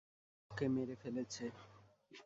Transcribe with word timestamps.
ওকে 0.51 0.65
মেরে 0.67 0.95
ফেলেছে। 0.95 1.45